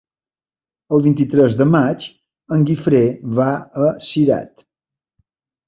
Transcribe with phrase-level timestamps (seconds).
[0.95, 2.07] El vint-i-tres de maig
[2.57, 3.03] en Guifré
[3.43, 3.53] va
[3.87, 4.69] a Cirat.